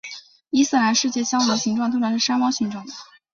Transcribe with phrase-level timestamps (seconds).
[0.49, 2.91] 伊斯兰世界香炉形状通常是山猫形状的。